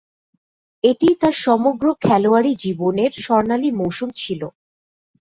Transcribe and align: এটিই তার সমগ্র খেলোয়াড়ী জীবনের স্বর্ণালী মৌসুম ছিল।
এটিই 0.83 1.15
তার 1.21 1.35
সমগ্র 1.45 1.85
খেলোয়াড়ী 2.03 2.51
জীবনের 2.63 3.11
স্বর্ণালী 3.23 3.69
মৌসুম 3.79 4.09
ছিল। 4.17 4.41